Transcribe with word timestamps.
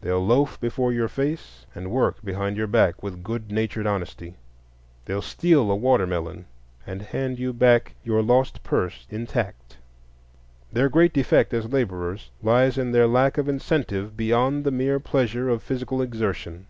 They'll 0.00 0.24
loaf 0.24 0.60
before 0.60 0.92
your 0.92 1.08
face 1.08 1.66
and 1.74 1.90
work 1.90 2.22
behind 2.24 2.56
your 2.56 2.68
back 2.68 3.02
with 3.02 3.24
good 3.24 3.50
natured 3.50 3.84
honesty. 3.84 4.36
They'll 5.06 5.20
steal 5.22 5.72
a 5.72 5.74
watermelon, 5.74 6.46
and 6.86 7.02
hand 7.02 7.40
you 7.40 7.52
back 7.52 7.96
your 8.04 8.22
lost 8.22 8.62
purse 8.62 9.08
intact. 9.10 9.76
Their 10.72 10.88
great 10.88 11.12
defect 11.12 11.52
as 11.52 11.66
laborers 11.68 12.30
lies 12.44 12.78
in 12.78 12.92
their 12.92 13.08
lack 13.08 13.38
of 13.38 13.48
incentive 13.48 14.16
beyond 14.16 14.62
the 14.62 14.70
mere 14.70 15.00
pleasure 15.00 15.48
of 15.48 15.64
physical 15.64 16.00
exertion. 16.00 16.66